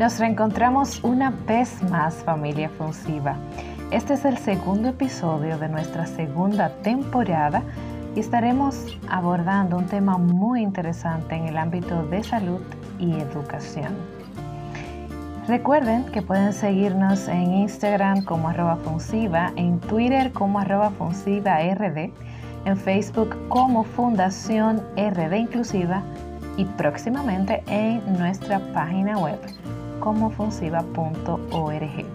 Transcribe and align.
Nos 0.00 0.18
reencontramos 0.18 1.04
una 1.04 1.28
vez 1.46 1.82
más 1.90 2.14
familia 2.24 2.70
funsiva. 2.70 3.36
Este 3.90 4.14
es 4.14 4.24
el 4.24 4.38
segundo 4.38 4.88
episodio 4.88 5.58
de 5.58 5.68
nuestra 5.68 6.06
segunda 6.06 6.70
temporada 6.82 7.62
y 8.16 8.20
estaremos 8.20 8.98
abordando 9.10 9.76
un 9.76 9.84
tema 9.84 10.16
muy 10.16 10.62
interesante 10.62 11.34
en 11.34 11.48
el 11.48 11.58
ámbito 11.58 12.02
de 12.04 12.24
salud 12.24 12.62
y 12.98 13.12
educación. 13.12 13.92
Recuerden 15.46 16.06
que 16.06 16.22
pueden 16.22 16.54
seguirnos 16.54 17.28
en 17.28 17.52
Instagram 17.52 18.24
como 18.24 18.48
arroba 18.48 18.78
en 19.56 19.80
Twitter 19.80 20.32
como 20.32 20.60
arroba 20.60 20.90
en 22.64 22.76
Facebook 22.78 23.36
como 23.50 23.84
Fundación 23.84 24.80
RD 24.96 25.34
Inclusiva 25.34 26.02
y 26.56 26.64
próximamente 26.64 27.62
en 27.66 28.00
nuestra 28.18 28.60
página 28.72 29.18
web 29.18 29.38
como 30.00 30.30
funsiva.org. 30.30 32.06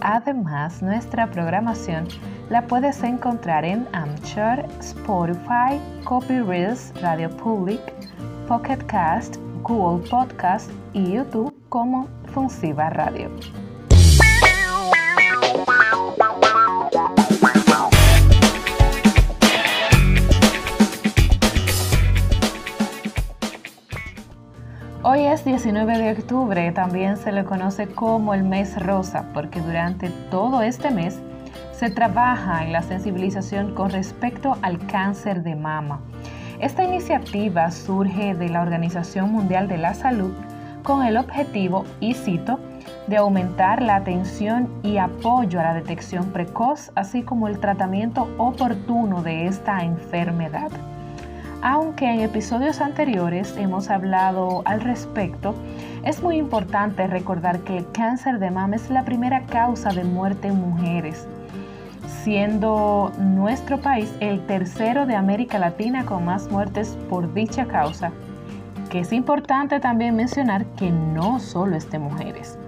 Además, 0.00 0.82
nuestra 0.82 1.30
programación 1.30 2.08
la 2.50 2.66
puedes 2.66 3.02
encontrar 3.02 3.64
en 3.64 3.86
Anchor, 3.92 4.66
Spotify, 4.80 5.80
Copy 6.04 6.40
Reels, 6.40 6.92
Radio 7.00 7.30
Public, 7.36 7.80
Pocket 8.48 8.84
Cast, 8.86 9.36
Google 9.62 10.06
Podcast 10.10 10.70
y 10.92 11.12
YouTube 11.12 11.54
como 11.68 12.08
Funsiva 12.34 12.90
Radio. 12.90 13.30
Es 25.32 25.46
19 25.46 25.96
de 25.96 26.12
octubre, 26.12 26.72
también 26.72 27.16
se 27.16 27.32
le 27.32 27.44
conoce 27.44 27.86
como 27.86 28.34
el 28.34 28.42
mes 28.42 28.76
rosa, 28.76 29.24
porque 29.32 29.62
durante 29.62 30.10
todo 30.30 30.60
este 30.60 30.90
mes 30.90 31.18
se 31.72 31.88
trabaja 31.88 32.62
en 32.62 32.72
la 32.72 32.82
sensibilización 32.82 33.74
con 33.74 33.88
respecto 33.88 34.58
al 34.60 34.78
cáncer 34.86 35.42
de 35.42 35.56
mama. 35.56 36.00
Esta 36.60 36.84
iniciativa 36.84 37.70
surge 37.70 38.34
de 38.34 38.50
la 38.50 38.60
Organización 38.60 39.32
Mundial 39.32 39.68
de 39.68 39.78
la 39.78 39.94
Salud 39.94 40.32
con 40.82 41.02
el 41.06 41.16
objetivo, 41.16 41.86
y 41.98 42.12
cito, 42.12 42.60
de 43.06 43.16
aumentar 43.16 43.80
la 43.80 43.96
atención 43.96 44.68
y 44.82 44.98
apoyo 44.98 45.60
a 45.60 45.62
la 45.62 45.74
detección 45.74 46.26
precoz, 46.26 46.90
así 46.94 47.22
como 47.22 47.48
el 47.48 47.58
tratamiento 47.58 48.28
oportuno 48.36 49.22
de 49.22 49.46
esta 49.46 49.82
enfermedad. 49.82 50.70
Aunque 51.64 52.06
en 52.06 52.18
episodios 52.18 52.80
anteriores 52.80 53.56
hemos 53.56 53.88
hablado 53.88 54.62
al 54.64 54.80
respecto, 54.80 55.54
es 56.02 56.20
muy 56.20 56.36
importante 56.36 57.06
recordar 57.06 57.60
que 57.60 57.76
el 57.76 57.90
cáncer 57.92 58.40
de 58.40 58.50
mama 58.50 58.74
es 58.74 58.90
la 58.90 59.04
primera 59.04 59.46
causa 59.46 59.90
de 59.90 60.02
muerte 60.02 60.48
en 60.48 60.56
mujeres, 60.56 61.28
siendo 62.24 63.12
nuestro 63.16 63.80
país 63.80 64.12
el 64.18 64.44
tercero 64.46 65.06
de 65.06 65.14
América 65.14 65.60
Latina 65.60 66.04
con 66.04 66.24
más 66.24 66.50
muertes 66.50 66.98
por 67.08 67.32
dicha 67.32 67.66
causa, 67.66 68.10
que 68.90 68.98
es 68.98 69.12
importante 69.12 69.78
también 69.78 70.16
mencionar 70.16 70.66
que 70.74 70.90
no 70.90 71.38
solo 71.38 71.76
es 71.76 71.88
de 71.92 72.00
mujeres. 72.00 72.58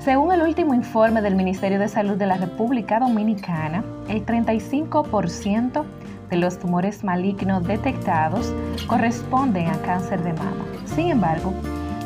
Según 0.00 0.32
el 0.32 0.42
último 0.42 0.74
informe 0.74 1.22
del 1.22 1.36
Ministerio 1.36 1.78
de 1.78 1.86
Salud 1.86 2.16
de 2.16 2.26
la 2.26 2.36
República 2.36 2.98
Dominicana, 2.98 3.84
el 4.08 4.26
35% 4.26 5.84
de 6.30 6.36
los 6.36 6.58
tumores 6.58 7.04
malignos 7.04 7.66
detectados 7.66 8.52
corresponden 8.86 9.68
a 9.68 9.78
cáncer 9.82 10.22
de 10.22 10.32
mama. 10.32 10.64
Sin 10.84 11.08
embargo, 11.08 11.52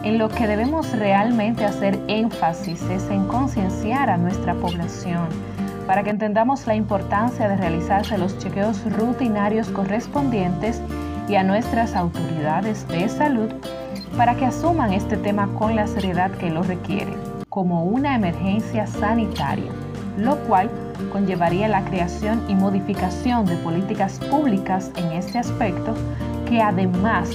en 0.02 0.18
lo 0.18 0.28
que 0.28 0.46
debemos 0.46 0.90
realmente 0.98 1.64
hacer 1.64 1.98
énfasis 2.08 2.82
es 2.82 3.08
en 3.10 3.26
concienciar 3.26 4.08
a 4.08 4.16
nuestra 4.16 4.54
población 4.54 5.28
para 5.86 6.02
que 6.02 6.10
entendamos 6.10 6.66
la 6.66 6.74
importancia 6.74 7.48
de 7.48 7.56
realizarse 7.56 8.16
los 8.16 8.38
chequeos 8.38 8.80
rutinarios 8.92 9.68
correspondientes 9.68 10.80
y 11.28 11.34
a 11.34 11.42
nuestras 11.42 11.96
autoridades 11.96 12.86
de 12.88 13.08
salud 13.08 13.50
para 14.16 14.36
que 14.36 14.46
asuman 14.46 14.92
este 14.92 15.16
tema 15.16 15.48
con 15.58 15.76
la 15.76 15.86
seriedad 15.86 16.30
que 16.32 16.50
lo 16.50 16.62
requiere, 16.62 17.12
como 17.48 17.84
una 17.84 18.14
emergencia 18.14 18.86
sanitaria, 18.86 19.70
lo 20.16 20.36
cual 20.44 20.70
conllevaría 21.12 21.68
la 21.68 21.84
creación 21.84 22.44
y 22.48 22.54
modificación 22.54 23.46
de 23.46 23.56
políticas 23.56 24.18
públicas 24.30 24.90
en 24.96 25.12
este 25.12 25.38
aspecto 25.38 25.94
que 26.48 26.60
además 26.60 27.30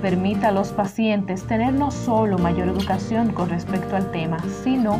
permita 0.00 0.48
a 0.48 0.52
los 0.52 0.72
pacientes 0.72 1.44
tener 1.44 1.72
no 1.72 1.90
solo 1.90 2.38
mayor 2.38 2.68
educación 2.68 3.32
con 3.32 3.48
respecto 3.48 3.96
al 3.96 4.10
tema, 4.10 4.38
sino 4.64 4.98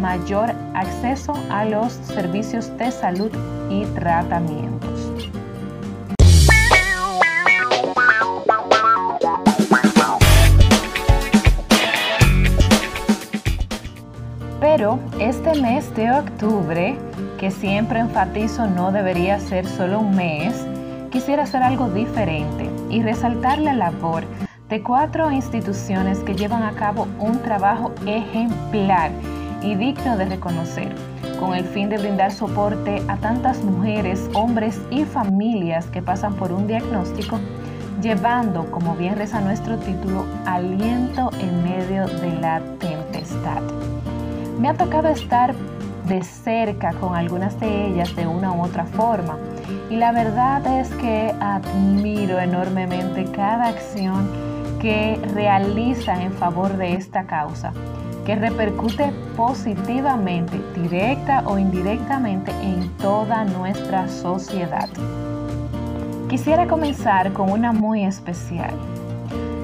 mayor 0.00 0.52
acceso 0.74 1.32
a 1.50 1.64
los 1.64 1.92
servicios 1.92 2.76
de 2.78 2.90
salud 2.90 3.30
y 3.70 3.84
tratamientos. 3.86 5.12
Pero 14.60 14.98
este 15.18 15.60
mes 15.60 15.94
de 15.94 16.10
octubre, 16.10 16.98
que 17.38 17.50
siempre 17.50 18.00
enfatizo 18.00 18.66
no 18.66 18.92
debería 18.92 19.38
ser 19.38 19.66
solo 19.66 20.00
un 20.00 20.16
mes, 20.16 20.66
quisiera 21.10 21.44
hacer 21.44 21.62
algo 21.62 21.88
diferente 21.88 22.68
y 22.90 23.02
resaltar 23.02 23.58
la 23.58 23.74
labor 23.74 24.24
de 24.68 24.82
cuatro 24.82 25.30
instituciones 25.30 26.18
que 26.20 26.34
llevan 26.34 26.62
a 26.62 26.72
cabo 26.72 27.06
un 27.20 27.40
trabajo 27.42 27.92
ejemplar 28.06 29.10
y 29.62 29.74
digno 29.74 30.16
de 30.16 30.26
reconocer, 30.26 30.88
con 31.38 31.54
el 31.54 31.64
fin 31.64 31.88
de 31.88 31.98
brindar 31.98 32.32
soporte 32.32 33.02
a 33.08 33.16
tantas 33.16 33.62
mujeres, 33.62 34.28
hombres 34.34 34.80
y 34.90 35.04
familias 35.04 35.86
que 35.86 36.02
pasan 36.02 36.34
por 36.34 36.52
un 36.52 36.66
diagnóstico, 36.66 37.38
llevando, 38.02 38.70
como 38.70 38.94
bien 38.96 39.16
reza 39.16 39.40
nuestro 39.40 39.78
título, 39.78 40.24
aliento 40.46 41.30
en 41.40 41.62
medio 41.62 42.06
de 42.06 42.32
la 42.40 42.60
tempestad. 42.78 43.62
Me 44.58 44.68
ha 44.68 44.74
tocado 44.74 45.08
estar 45.08 45.54
de 46.08 46.22
cerca 46.22 46.92
con 46.94 47.14
algunas 47.14 47.58
de 47.60 47.88
ellas 47.88 48.14
de 48.14 48.26
una 48.26 48.52
u 48.52 48.62
otra 48.62 48.84
forma 48.84 49.38
y 49.90 49.96
la 49.96 50.12
verdad 50.12 50.66
es 50.80 50.88
que 50.96 51.34
admiro 51.40 52.38
enormemente 52.38 53.24
cada 53.32 53.68
acción 53.68 54.28
que 54.80 55.20
realizan 55.34 56.20
en 56.20 56.32
favor 56.32 56.76
de 56.76 56.94
esta 56.94 57.24
causa, 57.24 57.72
que 58.24 58.36
repercute 58.36 59.12
positivamente, 59.36 60.60
directa 60.74 61.42
o 61.46 61.58
indirectamente 61.58 62.52
en 62.62 62.88
toda 62.98 63.44
nuestra 63.44 64.08
sociedad. 64.08 64.88
Quisiera 66.28 66.66
comenzar 66.66 67.32
con 67.32 67.50
una 67.50 67.72
muy 67.72 68.04
especial, 68.04 68.74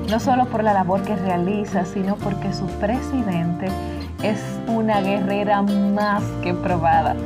no 0.09 0.21
solo 0.21 0.47
por 0.47 0.63
la 0.63 0.73
labor 0.73 1.03
que 1.03 1.17
realiza, 1.17 1.85
sino 1.85 2.17
porque 2.17 2.53
su 2.53 2.67
presidente 2.79 3.67
es 4.23 4.41
una 4.69 5.01
guerrera 5.01 5.63
más 5.63 6.23
que 6.43 6.55
probada, 6.55 7.17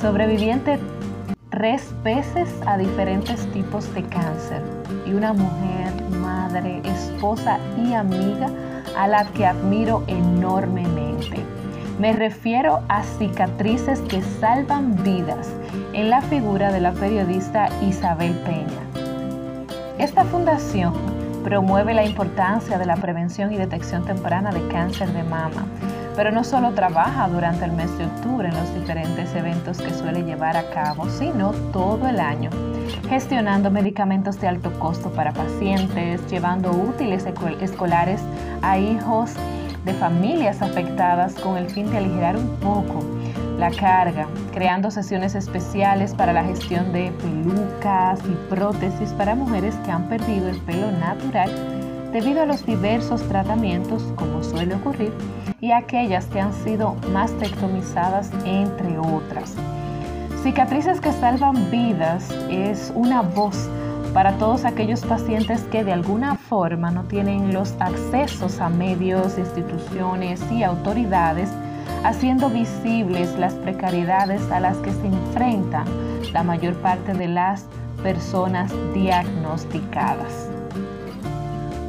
sobreviviente 0.00 0.78
tres 1.50 1.94
veces 2.02 2.48
a 2.66 2.78
diferentes 2.78 3.46
tipos 3.52 3.92
de 3.94 4.02
cáncer 4.04 4.62
y 5.06 5.12
una 5.12 5.32
mujer, 5.32 5.92
madre, 6.20 6.80
esposa 6.84 7.58
y 7.78 7.92
amiga 7.92 8.48
a 8.96 9.06
la 9.06 9.26
que 9.26 9.46
admiro 9.46 10.02
enormemente. 10.06 11.36
Me 11.98 12.12
refiero 12.12 12.80
a 12.88 13.02
cicatrices 13.02 14.00
que 14.00 14.22
salvan 14.22 15.02
vidas 15.02 15.48
en 15.92 16.10
la 16.10 16.20
figura 16.22 16.72
de 16.72 16.80
la 16.80 16.92
periodista 16.92 17.68
Isabel 17.82 18.32
Peña. 18.44 19.04
Esta 19.98 20.24
fundación 20.24 20.92
promueve 21.42 21.94
la 21.94 22.04
importancia 22.04 22.78
de 22.78 22.86
la 22.86 22.96
prevención 22.96 23.52
y 23.52 23.56
detección 23.56 24.04
temprana 24.04 24.50
de 24.50 24.66
cáncer 24.68 25.10
de 25.12 25.22
mama 25.22 25.66
pero 26.16 26.32
no 26.32 26.42
solo 26.42 26.72
trabaja 26.72 27.28
durante 27.28 27.66
el 27.66 27.72
mes 27.72 27.96
de 27.98 28.06
octubre 28.06 28.48
en 28.48 28.54
los 28.54 28.74
diferentes 28.74 29.34
eventos 29.34 29.78
que 29.78 29.92
suele 29.92 30.24
llevar 30.24 30.56
a 30.56 30.70
cabo, 30.70 31.08
sino 31.10 31.52
todo 31.72 32.08
el 32.08 32.18
año, 32.18 32.50
gestionando 33.08 33.70
medicamentos 33.70 34.40
de 34.40 34.48
alto 34.48 34.72
costo 34.78 35.10
para 35.10 35.32
pacientes, 35.32 36.26
llevando 36.30 36.70
útiles 36.70 37.26
escolares 37.60 38.22
a 38.62 38.78
hijos 38.78 39.34
de 39.84 39.92
familias 39.92 40.62
afectadas 40.62 41.34
con 41.34 41.56
el 41.58 41.68
fin 41.68 41.90
de 41.90 41.98
aligerar 41.98 42.36
un 42.36 42.48
poco 42.56 43.04
la 43.58 43.70
carga, 43.70 44.26
creando 44.52 44.90
sesiones 44.90 45.34
especiales 45.34 46.14
para 46.14 46.32
la 46.32 46.44
gestión 46.44 46.92
de 46.92 47.12
pelucas 47.12 48.20
y 48.26 48.54
prótesis 48.54 49.12
para 49.12 49.34
mujeres 49.34 49.74
que 49.84 49.90
han 49.90 50.08
perdido 50.08 50.48
el 50.48 50.58
pelo 50.60 50.90
natural 50.92 51.50
debido 52.12 52.42
a 52.42 52.46
los 52.46 52.64
diversos 52.64 53.22
tratamientos, 53.28 54.02
como 54.16 54.42
suele 54.42 54.74
ocurrir, 54.74 55.12
y 55.66 55.72
aquellas 55.72 56.26
que 56.26 56.40
han 56.40 56.52
sido 56.52 56.94
mastectomizadas, 57.12 58.30
entre 58.44 58.98
otras. 58.98 59.56
Cicatrices 60.44 61.00
que 61.00 61.10
salvan 61.10 61.72
vidas 61.72 62.30
es 62.48 62.92
una 62.94 63.22
voz 63.22 63.68
para 64.14 64.38
todos 64.38 64.64
aquellos 64.64 65.00
pacientes 65.00 65.62
que 65.72 65.82
de 65.82 65.92
alguna 65.92 66.36
forma 66.36 66.92
no 66.92 67.02
tienen 67.04 67.52
los 67.52 67.74
accesos 67.80 68.60
a 68.60 68.68
medios, 68.68 69.38
instituciones 69.38 70.40
y 70.52 70.62
autoridades, 70.62 71.50
haciendo 72.04 72.48
visibles 72.48 73.36
las 73.36 73.54
precariedades 73.54 74.48
a 74.52 74.60
las 74.60 74.76
que 74.78 74.92
se 74.92 75.06
enfrentan 75.08 75.86
la 76.32 76.44
mayor 76.44 76.74
parte 76.76 77.12
de 77.12 77.26
las 77.26 77.66
personas 78.04 78.72
diagnosticadas. 78.94 80.48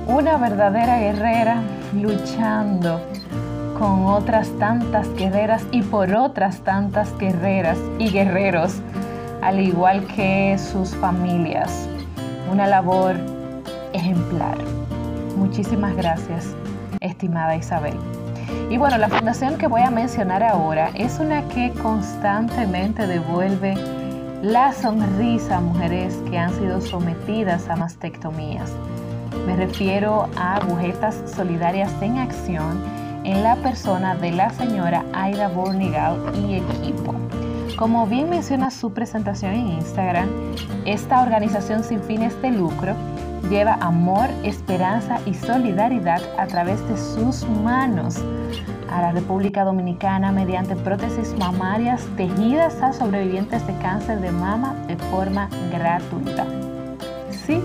Una 0.08 0.38
verdadera 0.38 0.98
guerrera 0.98 1.62
luchando 1.94 3.00
con 3.78 4.06
otras 4.06 4.50
tantas 4.60 5.14
guerreras 5.16 5.66
y 5.72 5.82
por 5.82 6.14
otras 6.16 6.62
tantas 6.62 7.16
guerreras 7.18 7.78
y 8.00 8.10
guerreros, 8.10 8.82
al 9.42 9.60
igual 9.60 10.06
que 10.08 10.58
sus 10.58 10.96
familias 10.96 11.88
una 12.52 12.68
labor 12.68 13.16
ejemplar. 13.94 14.58
Muchísimas 15.38 15.96
gracias, 15.96 16.56
estimada 17.02 17.56
Isabel. 17.56 17.94
Y 18.70 18.78
bueno, 18.78 18.98
la 18.98 19.10
fundación 19.10 19.58
que 19.58 19.68
voy 19.68 19.82
a 19.82 19.92
mencionar 19.92 20.44
ahora 20.44 20.90
es 20.96 21.20
una 21.20 21.48
que 21.50 21.72
constantemente 21.82 23.06
devuelve 23.06 23.76
la 24.42 24.72
sonrisa 24.74 25.58
a 25.58 25.62
mujeres 25.62 26.16
que 26.30 26.38
han 26.38 26.54
sido 26.54 26.82
sometidas 26.82 27.68
a 27.70 27.76
mastectomías. 27.76 28.72
Me 29.46 29.56
refiero 29.56 30.30
a 30.36 30.56
Agujetas 30.56 31.22
Solidarias 31.26 31.92
en 32.02 32.18
Acción 32.18 33.07
en 33.28 33.44
la 33.44 33.58
persona 33.58 34.16
de 34.16 34.32
la 34.32 34.50
señora 34.52 35.04
Aida 35.14 35.50
Bornigal 35.50 36.16
y 36.34 36.56
equipo. 36.56 37.14
Como 37.78 38.08
bien 38.08 38.30
menciona 38.30 38.72
su 38.72 38.94
presentación 38.94 39.54
en 39.54 39.68
Instagram, 39.68 40.30
esta 40.86 41.22
organización 41.22 41.84
sin 41.84 42.02
fines 42.02 42.42
de 42.42 42.52
lucro 42.52 42.96
lleva 43.50 43.74
amor, 43.82 44.30
esperanza 44.44 45.20
y 45.26 45.34
solidaridad 45.34 46.22
a 46.40 46.48
través 46.48 46.80
de 46.88 46.98
sus 46.98 47.46
manos 47.50 48.16
a 48.90 49.02
la 49.02 49.12
República 49.12 49.66
Dominicana 49.66 50.32
mediante 50.32 50.78
prótesis 50.78 51.36
mamarias 51.38 52.08
tejidas 52.16 52.82
a 52.82 52.94
sobrevivientes 52.94 53.68
de 53.68 53.78
cáncer 53.80 54.22
de 54.22 54.32
mama 54.32 54.74
de 54.88 54.96
forma 55.12 55.50
gratuita. 55.70 56.46
Sí, 57.30 57.62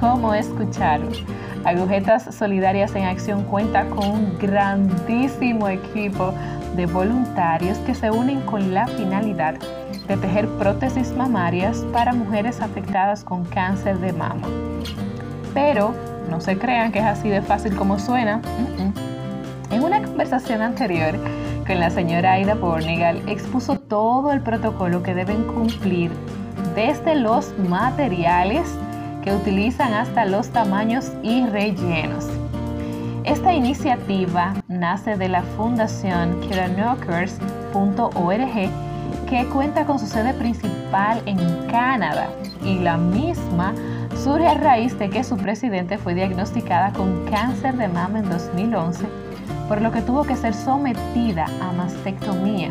como 0.00 0.32
escucharon. 0.32 1.43
Agujetas 1.64 2.34
Solidarias 2.34 2.94
en 2.94 3.04
Acción 3.04 3.44
cuenta 3.44 3.86
con 3.86 4.10
un 4.10 4.38
grandísimo 4.38 5.68
equipo 5.68 6.34
de 6.76 6.84
voluntarios 6.84 7.78
que 7.78 7.94
se 7.94 8.10
unen 8.10 8.42
con 8.42 8.74
la 8.74 8.86
finalidad 8.86 9.54
de 10.06 10.16
tejer 10.18 10.46
prótesis 10.58 11.12
mamarias 11.16 11.78
para 11.90 12.12
mujeres 12.12 12.60
afectadas 12.60 13.24
con 13.24 13.46
cáncer 13.46 13.98
de 14.00 14.12
mama. 14.12 14.46
Pero 15.54 15.94
no 16.28 16.40
se 16.42 16.58
crean 16.58 16.92
que 16.92 16.98
es 16.98 17.06
así 17.06 17.30
de 17.30 17.40
fácil 17.40 17.74
como 17.74 17.98
suena. 17.98 18.42
En 19.70 19.82
una 19.82 20.02
conversación 20.02 20.60
anterior 20.60 21.14
con 21.66 21.80
la 21.80 21.88
señora 21.88 22.32
Aida 22.32 22.54
Bornegal 22.54 23.22
expuso 23.26 23.78
todo 23.78 24.32
el 24.32 24.42
protocolo 24.42 25.02
que 25.02 25.14
deben 25.14 25.44
cumplir 25.44 26.10
desde 26.74 27.14
los 27.14 27.58
materiales 27.58 28.68
que 29.24 29.34
utilizan 29.34 29.94
hasta 29.94 30.26
los 30.26 30.50
tamaños 30.50 31.10
y 31.22 31.46
rellenos. 31.46 32.26
Esta 33.24 33.54
iniciativa 33.54 34.52
nace 34.68 35.16
de 35.16 35.30
la 35.30 35.42
fundación 35.42 36.38
KiraNockers.org 36.42 38.70
que 39.26 39.46
cuenta 39.46 39.86
con 39.86 39.98
su 39.98 40.06
sede 40.06 40.34
principal 40.34 41.22
en 41.24 41.38
Canadá 41.68 42.28
y 42.62 42.80
la 42.80 42.98
misma 42.98 43.72
surge 44.22 44.46
a 44.46 44.52
raíz 44.54 44.98
de 44.98 45.08
que 45.08 45.24
su 45.24 45.38
presidente 45.38 45.96
fue 45.96 46.14
diagnosticada 46.14 46.92
con 46.92 47.24
cáncer 47.24 47.78
de 47.78 47.88
mama 47.88 48.18
en 48.18 48.28
2011, 48.28 49.06
por 49.68 49.80
lo 49.80 49.90
que 49.90 50.02
tuvo 50.02 50.24
que 50.24 50.36
ser 50.36 50.52
sometida 50.52 51.46
a 51.62 51.72
mastectomía 51.72 52.70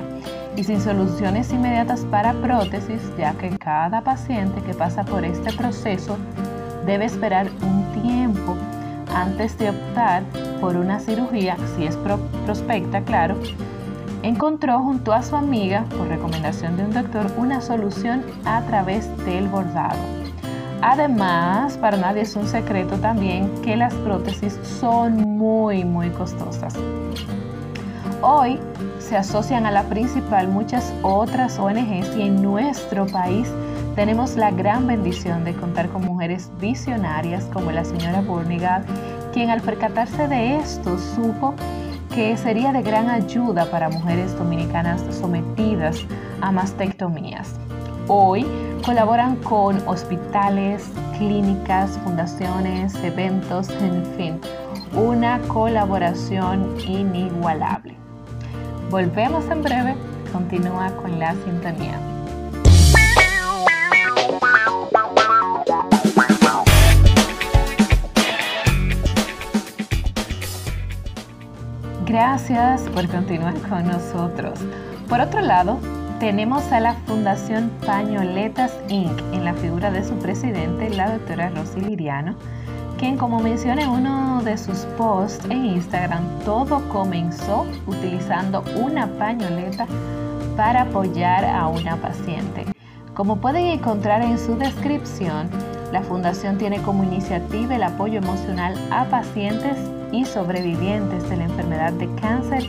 y 0.56 0.64
sin 0.64 0.82
soluciones 0.82 1.52
inmediatas 1.52 2.02
para 2.12 2.34
prótesis, 2.34 3.02
ya 3.18 3.34
que 3.34 3.50
cada 3.58 4.02
paciente 4.02 4.62
que 4.62 4.74
pasa 4.74 5.04
por 5.04 5.26
este 5.26 5.52
proceso 5.54 6.18
debe 6.86 7.06
esperar 7.06 7.48
un 7.62 8.02
tiempo 8.02 8.56
antes 9.14 9.58
de 9.58 9.70
optar 9.70 10.24
por 10.60 10.76
una 10.76 11.00
cirugía, 11.00 11.56
si 11.76 11.86
es 11.86 11.98
prospecta, 12.46 13.02
claro, 13.02 13.36
encontró 14.24 14.80
junto 14.80 15.14
a 15.14 15.22
su 15.22 15.36
amiga, 15.36 15.84
por 15.98 16.08
recomendación 16.08 16.78
de 16.78 16.86
un 16.86 16.94
doctor, 16.94 17.28
una 17.38 17.62
solución 17.62 18.24
a 18.46 18.62
través 18.64 19.08
del 19.26 19.48
bordado. 19.48 20.00
Además, 20.82 21.78
para 21.78 21.96
nadie 21.98 22.24
es 22.24 22.36
un 22.36 22.48
secreto 22.48 22.98
también 22.98 23.50
que 23.62 23.78
las 23.78 23.94
prótesis 23.94 24.60
son 24.80 25.16
muy, 25.16 25.86
muy 25.86 26.10
costosas. 26.10 26.76
Hoy 28.22 28.60
se 29.00 29.16
asocian 29.16 29.66
a 29.66 29.72
la 29.72 29.84
principal 29.84 30.48
muchas 30.48 30.94
otras 31.02 31.60
ONGs 31.60 32.16
y 32.18 32.24
en 32.24 32.42
nuestro 32.42 33.06
país 33.06 33.50
tenemos 33.96 34.36
la 34.36 34.52
gran 34.52 34.88
bendición 34.88 35.44
de 35.44 35.54
contar 35.54 35.90
con 35.90 36.04
mujeres 36.04 36.52
visionarias 36.60 37.46
como 37.54 37.72
la 37.72 37.86
señora 37.86 38.22
Bornigat, 38.22 38.86
quien 39.34 39.50
al 39.50 39.62
percatarse 39.62 40.28
de 40.28 40.58
esto 40.58 40.98
supo 40.98 41.54
que 42.14 42.38
sería 42.38 42.72
de 42.72 42.82
gran 42.82 43.10
ayuda 43.10 43.66
para 43.72 43.90
mujeres 43.90 44.38
dominicanas 44.38 45.04
sometidas 45.16 46.06
a 46.42 46.52
mastectomías. 46.52 47.56
Hoy 48.08 48.46
colaboran 48.86 49.38
con 49.38 49.78
hospitales, 49.88 50.92
clínicas, 51.18 51.98
fundaciones, 52.04 52.96
eventos, 53.04 53.70
en 53.82 54.06
fin, 54.18 54.40
una 54.94 55.40
colaboración 55.48 56.76
inigualable. 56.88 57.96
Volvemos 58.92 59.46
en 59.50 59.64
breve, 59.64 59.96
continúa 60.32 60.92
con 60.98 61.18
la 61.18 61.34
sintonía. 61.46 62.13
Gracias 72.14 72.84
por 72.90 73.08
continuar 73.08 73.56
con 73.68 73.88
nosotros. 73.88 74.60
Por 75.10 75.20
otro 75.20 75.42
lado, 75.42 75.80
tenemos 76.20 76.64
a 76.72 76.80
la 76.80 76.94
Fundación 77.08 77.72
Pañoletas 77.88 78.72
Inc. 78.88 79.20
en 79.34 79.44
la 79.44 79.56
figura 79.56 79.90
de 79.90 80.04
su 80.04 80.14
presidente, 80.20 80.92
la 80.92 81.12
doctora 81.12 81.50
Rosy 81.50 81.82
Liriano, 81.82 82.36
quien 83.00 83.18
como 83.18 83.40
menciona 83.40 83.82
en 83.82 83.90
uno 83.90 84.44
de 84.44 84.60
sus 84.60 84.86
posts 84.96 85.44
en 85.46 85.66
Instagram, 85.66 86.22
todo 86.46 86.88
comenzó 86.90 87.66
utilizando 87.88 88.64
una 88.80 89.08
pañoleta 89.18 89.88
para 90.56 90.84
apoyar 90.84 91.44
a 91.44 91.68
una 91.68 91.96
paciente. 91.96 92.68
Como 93.16 93.38
pueden 93.38 93.66
encontrar 93.66 94.22
en 94.22 94.38
su 94.38 94.56
descripción, 94.56 95.50
la 95.92 96.04
fundación 96.04 96.60
tiene 96.60 96.80
como 96.84 97.04
iniciativa 97.04 97.76
el 97.76 97.82
apoyo 97.82 98.20
emocional 98.20 98.76
a 98.92 99.06
pacientes 99.06 99.80
y 100.14 100.24
sobrevivientes 100.24 101.28
de 101.30 101.38
la 101.38 101.44
enfermedad 101.46 101.92
de 101.94 102.08
cáncer 102.22 102.64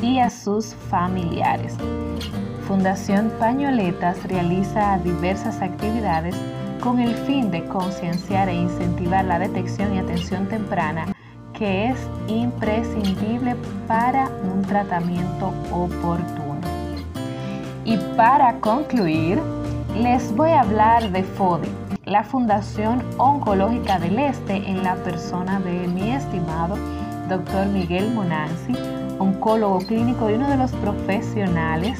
y 0.00 0.18
a 0.20 0.30
sus 0.30 0.74
familiares. 0.74 1.76
Fundación 2.66 3.30
Pañoletas 3.38 4.22
realiza 4.24 4.98
diversas 4.98 5.60
actividades 5.60 6.34
con 6.80 7.00
el 7.00 7.14
fin 7.14 7.50
de 7.50 7.64
concienciar 7.64 8.48
e 8.48 8.54
incentivar 8.54 9.24
la 9.24 9.38
detección 9.38 9.94
y 9.94 9.98
atención 9.98 10.48
temprana 10.48 11.06
que 11.52 11.86
es 11.88 11.98
imprescindible 12.28 13.56
para 13.88 14.28
un 14.52 14.62
tratamiento 14.62 15.52
oportuno. 15.72 16.60
Y 17.84 17.96
para 18.16 18.60
concluir, 18.60 19.40
les 19.96 20.34
voy 20.36 20.50
a 20.50 20.60
hablar 20.60 21.10
de 21.12 21.22
FODI, 21.22 21.68
la 22.06 22.22
Fundación 22.22 23.02
Oncológica 23.18 23.98
del 23.98 24.20
Este 24.20 24.54
en 24.54 24.84
la 24.84 24.94
persona 24.94 25.58
de 25.58 25.88
mi 25.88 26.12
estimado 26.12 26.76
doctor 27.28 27.66
Miguel 27.66 28.14
Monanzi, 28.14 28.74
oncólogo 29.18 29.78
clínico 29.78 30.30
y 30.30 30.34
uno 30.34 30.48
de 30.48 30.56
los 30.56 30.70
profesionales 30.74 31.98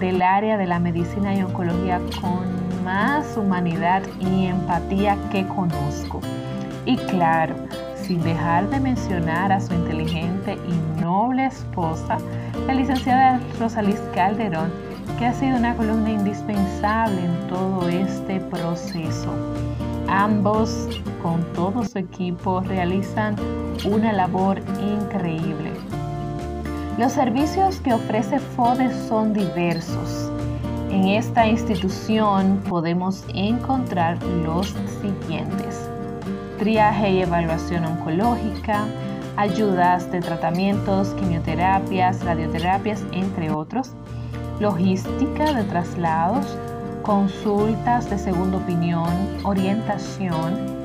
del 0.00 0.20
área 0.20 0.56
de 0.56 0.66
la 0.66 0.80
medicina 0.80 1.32
y 1.32 1.42
oncología 1.42 2.00
con 2.20 2.44
más 2.82 3.36
humanidad 3.36 4.02
y 4.18 4.46
empatía 4.46 5.16
que 5.30 5.46
conozco. 5.46 6.20
Y 6.84 6.96
claro, 6.96 7.54
sin 8.02 8.20
dejar 8.24 8.68
de 8.68 8.80
mencionar 8.80 9.52
a 9.52 9.60
su 9.60 9.74
inteligente 9.74 10.58
y 10.66 11.00
noble 11.00 11.46
esposa, 11.46 12.18
la 12.66 12.74
licenciada 12.74 13.40
Rosalís 13.60 14.00
Calderón, 14.12 14.72
que 15.18 15.26
ha 15.26 15.32
sido 15.32 15.56
una 15.56 15.76
columna 15.76 16.10
indispensable 16.10 17.24
en 17.24 17.48
todo 17.48 17.88
este 17.88 18.40
proceso. 18.40 19.32
Ambos, 20.08 20.88
con 21.22 21.42
todo 21.54 21.84
su 21.84 21.98
equipo, 21.98 22.60
realizan 22.60 23.36
una 23.84 24.12
labor 24.12 24.60
increíble. 24.80 25.72
Los 26.98 27.12
servicios 27.12 27.80
que 27.80 27.92
ofrece 27.92 28.38
FODE 28.38 28.90
son 29.08 29.32
diversos. 29.32 30.30
En 30.90 31.08
esta 31.08 31.46
institución 31.46 32.62
podemos 32.68 33.24
encontrar 33.34 34.22
los 34.22 34.74
siguientes. 35.02 35.90
Triaje 36.58 37.10
y 37.10 37.22
evaluación 37.22 37.84
oncológica, 37.84 38.86
ayudas 39.36 40.10
de 40.10 40.20
tratamientos, 40.20 41.08
quimioterapias, 41.14 42.24
radioterapias, 42.24 43.04
entre 43.12 43.50
otros, 43.50 43.92
logística 44.60 45.52
de 45.52 45.64
traslados, 45.64 46.56
consultas 47.02 48.08
de 48.10 48.18
segunda 48.18 48.58
opinión, 48.58 49.10
orientación, 49.44 50.76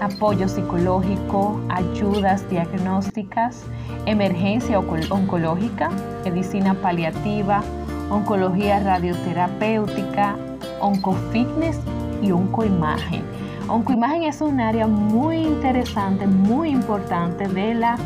apoyo 0.00 0.48
psicológico, 0.48 1.60
ayudas 1.68 2.48
diagnósticas, 2.48 3.62
emergencia 4.06 4.78
oncológica, 4.78 5.90
medicina 6.24 6.74
paliativa, 6.74 7.62
oncología 8.10 8.80
radioterapéutica, 8.80 10.36
oncofitness 10.80 11.78
y 12.22 12.32
oncoimagen. 12.32 13.22
Oncoimagen 13.68 14.22
es 14.22 14.40
un 14.40 14.60
área 14.60 14.86
muy 14.86 15.36
interesante, 15.36 16.26
muy 16.26 16.70
importante 16.70 17.46
de 17.46 17.74
la 17.74 17.98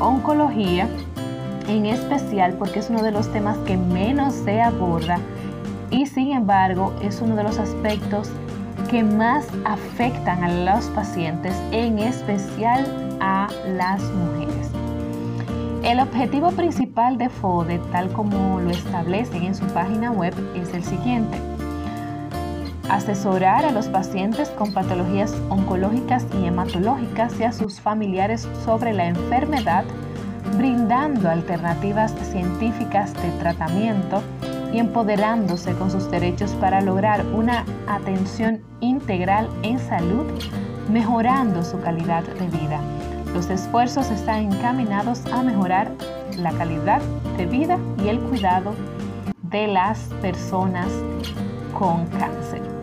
oncología, 0.00 0.88
en 1.68 1.84
especial 1.84 2.54
porque 2.54 2.78
es 2.78 2.88
uno 2.88 3.02
de 3.02 3.10
los 3.10 3.30
temas 3.30 3.58
que 3.58 3.76
menos 3.76 4.32
se 4.32 4.62
aborda 4.62 5.18
y 5.90 6.06
sin 6.06 6.32
embargo 6.32 6.94
es 7.02 7.20
uno 7.20 7.36
de 7.36 7.42
los 7.42 7.58
aspectos 7.58 8.30
que 8.90 9.04
más 9.04 9.46
afectan 9.66 10.42
a 10.42 10.74
los 10.74 10.86
pacientes, 10.86 11.54
en 11.70 11.98
especial 11.98 12.86
a 13.20 13.48
las 13.76 14.02
mujeres. 14.02 14.70
El 15.82 16.00
objetivo 16.00 16.50
principal 16.52 17.18
de 17.18 17.28
FODE, 17.28 17.78
tal 17.92 18.10
como 18.12 18.58
lo 18.60 18.70
establecen 18.70 19.42
en 19.42 19.54
su 19.54 19.66
página 19.66 20.10
web, 20.12 20.34
es 20.54 20.72
el 20.72 20.82
siguiente. 20.82 21.47
Asesorar 22.88 23.66
a 23.66 23.70
los 23.70 23.86
pacientes 23.88 24.48
con 24.48 24.72
patologías 24.72 25.34
oncológicas 25.50 26.24
y 26.40 26.46
hematológicas 26.46 27.38
y 27.38 27.44
a 27.44 27.52
sus 27.52 27.80
familiares 27.80 28.48
sobre 28.64 28.94
la 28.94 29.08
enfermedad, 29.08 29.84
brindando 30.56 31.28
alternativas 31.28 32.14
científicas 32.32 33.12
de 33.12 33.30
tratamiento 33.40 34.22
y 34.72 34.78
empoderándose 34.78 35.74
con 35.74 35.90
sus 35.90 36.10
derechos 36.10 36.52
para 36.52 36.80
lograr 36.80 37.26
una 37.26 37.66
atención 37.86 38.62
integral 38.80 39.50
en 39.62 39.78
salud, 39.78 40.24
mejorando 40.90 41.62
su 41.64 41.78
calidad 41.80 42.22
de 42.22 42.46
vida. 42.46 42.80
Los 43.34 43.50
esfuerzos 43.50 44.10
están 44.10 44.50
encaminados 44.50 45.26
a 45.26 45.42
mejorar 45.42 45.92
la 46.38 46.52
calidad 46.52 47.02
de 47.36 47.44
vida 47.44 47.78
y 48.02 48.08
el 48.08 48.18
cuidado 48.20 48.74
de 49.42 49.66
las 49.66 49.98
personas 50.22 50.88
con 51.78 52.06
cáncer. 52.06 52.77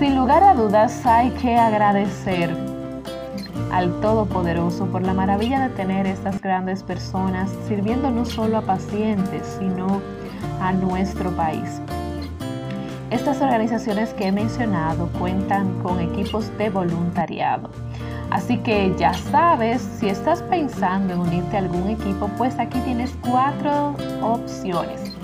Sin 0.00 0.16
lugar 0.16 0.42
a 0.42 0.54
dudas 0.54 1.04
hay 1.04 1.28
que 1.32 1.56
agradecer 1.56 2.56
al 3.70 4.00
Todopoderoso 4.00 4.86
por 4.86 5.02
la 5.02 5.12
maravilla 5.12 5.68
de 5.68 5.74
tener 5.74 6.06
estas 6.06 6.40
grandes 6.40 6.82
personas 6.82 7.50
sirviendo 7.68 8.10
no 8.10 8.24
solo 8.24 8.56
a 8.56 8.62
pacientes, 8.62 9.58
sino 9.58 10.00
a 10.58 10.72
nuestro 10.72 11.30
país. 11.32 11.82
Estas 13.10 13.42
organizaciones 13.42 14.14
que 14.14 14.28
he 14.28 14.32
mencionado 14.32 15.10
cuentan 15.18 15.82
con 15.82 16.00
equipos 16.00 16.50
de 16.56 16.70
voluntariado. 16.70 17.68
Así 18.30 18.56
que 18.56 18.94
ya 18.96 19.12
sabes, 19.12 19.82
si 19.82 20.08
estás 20.08 20.40
pensando 20.44 21.12
en 21.12 21.20
unirte 21.20 21.56
a 21.56 21.58
algún 21.58 21.90
equipo, 21.90 22.30
pues 22.38 22.58
aquí 22.58 22.78
tienes 22.86 23.14
cuatro 23.30 23.94
opciones. 24.22 25.14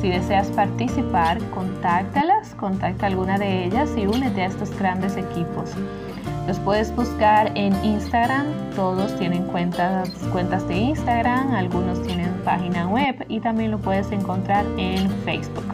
Si 0.00 0.08
deseas 0.10 0.48
participar, 0.48 1.38
contáctalas, 1.50 2.54
contacta 2.54 3.06
alguna 3.06 3.38
de 3.38 3.64
ellas 3.64 3.90
y 3.96 4.06
únete 4.06 4.42
a 4.42 4.46
estos 4.46 4.76
grandes 4.78 5.16
equipos. 5.16 5.72
Los 6.46 6.60
puedes 6.60 6.94
buscar 6.94 7.50
en 7.56 7.74
Instagram, 7.84 8.46
todos 8.76 9.16
tienen 9.18 9.42
cuentas, 9.44 10.10
cuentas 10.30 10.66
de 10.68 10.76
Instagram, 10.76 11.52
algunos 11.54 12.00
tienen 12.02 12.32
página 12.44 12.86
web 12.86 13.24
y 13.28 13.40
también 13.40 13.72
lo 13.72 13.78
puedes 13.78 14.12
encontrar 14.12 14.64
en 14.76 15.10
Facebook. 15.24 15.64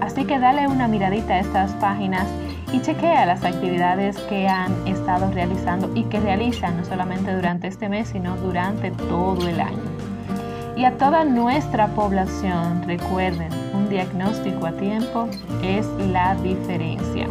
Así 0.00 0.24
que 0.24 0.38
dale 0.38 0.68
una 0.68 0.86
miradita 0.86 1.34
a 1.34 1.40
estas 1.40 1.72
páginas 1.72 2.28
y 2.72 2.80
chequea 2.80 3.26
las 3.26 3.42
actividades 3.44 4.16
que 4.28 4.46
han 4.46 4.72
estado 4.86 5.30
realizando 5.32 5.90
y 5.94 6.04
que 6.04 6.20
realizan 6.20 6.76
no 6.76 6.84
solamente 6.84 7.34
durante 7.34 7.66
este 7.66 7.88
mes, 7.88 8.08
sino 8.08 8.36
durante 8.36 8.92
todo 8.92 9.48
el 9.48 9.60
año. 9.60 9.95
Y 10.76 10.84
a 10.84 10.98
toda 10.98 11.24
nuestra 11.24 11.86
población, 11.88 12.82
recuerden, 12.86 13.48
un 13.72 13.88
diagnóstico 13.88 14.66
a 14.66 14.72
tiempo 14.72 15.26
es 15.62 15.86
la 16.12 16.34
diferencia. 16.34 17.26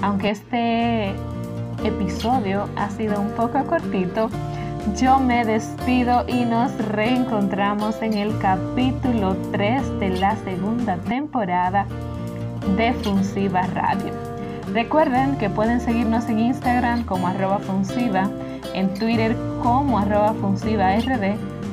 Aunque 0.00 0.30
este 0.30 1.10
episodio 1.84 2.70
ha 2.76 2.88
sido 2.88 3.20
un 3.20 3.28
poco 3.32 3.62
cortito, 3.66 4.30
yo 4.96 5.18
me 5.18 5.44
despido 5.44 6.24
y 6.26 6.46
nos 6.46 6.72
reencontramos 6.78 8.00
en 8.00 8.14
el 8.14 8.38
capítulo 8.38 9.36
3 9.52 10.00
de 10.00 10.08
la 10.08 10.34
segunda 10.36 10.96
temporada 10.96 11.86
de 12.78 12.94
Funsiva 12.94 13.66
Radio. 13.74 14.14
Recuerden 14.72 15.36
que 15.36 15.50
pueden 15.50 15.78
seguirnos 15.78 16.26
en 16.30 16.38
Instagram 16.38 17.04
como 17.04 17.28
arroba 17.28 17.58
funsiva, 17.58 18.30
en 18.72 18.94
Twitter 18.94 19.36
como 19.62 19.98
arroba 19.98 20.32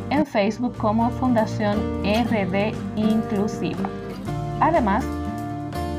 en 0.10 0.26
Facebook 0.26 0.76
como 0.78 1.10
Fundación 1.12 1.78
RD 2.04 2.74
Inclusiva. 2.96 3.90
Además, 4.60 5.06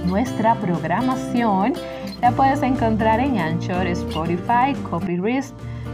nuestra 0.06 0.54
programación 0.56 1.74
la 2.20 2.30
puedes 2.32 2.62
encontrar 2.62 3.20
en 3.20 3.38
Anchor, 3.38 3.86
Spotify, 3.86 4.74
Copyright, 4.90 5.44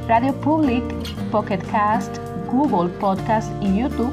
Radio 0.08 0.32
Public, 0.40 0.84
Pocket 1.30 1.60
Cast, 1.70 2.18
Google 2.50 2.88
Podcast 2.98 3.50
y 3.60 3.78
YouTube 3.78 4.12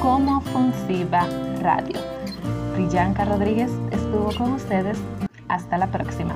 como 0.00 0.40
Funsiva 0.40 1.26
Radio. 1.60 1.98
Brillanca 2.74 3.24
Rodríguez 3.24 3.70
estuvo 3.90 4.30
con 4.36 4.52
ustedes. 4.52 4.98
Hasta 5.48 5.78
la 5.78 5.86
próxima. 5.86 6.34